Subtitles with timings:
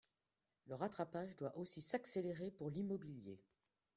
[0.65, 3.39] Le rattrapage doit aussi s’accélérer pour l’immobilier.